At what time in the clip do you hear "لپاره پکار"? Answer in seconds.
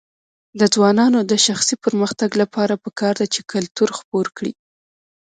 2.41-3.13